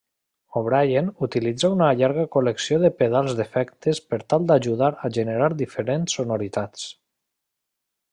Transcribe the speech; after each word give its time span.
O'Brien 0.59 1.09
utilitza 1.25 1.69
una 1.73 1.89
llarga 1.99 2.23
col·lecció 2.35 2.79
de 2.85 2.91
pedals 3.01 3.35
d'efectes 3.39 4.01
per 4.13 4.19
tal 4.35 4.49
d'ajudar 4.53 4.89
a 5.09 5.13
generar 5.19 5.51
diferents 5.61 6.17
sonoritats. 6.21 6.89